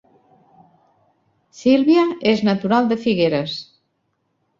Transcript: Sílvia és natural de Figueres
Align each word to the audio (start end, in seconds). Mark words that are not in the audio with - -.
Sílvia 1.57 2.05
és 2.31 2.41
natural 2.47 2.89
de 2.93 2.97
Figueres 3.05 3.55